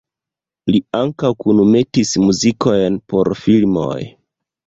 [0.75, 4.01] Li ankaŭ kunmetis muzikojn por filmoj.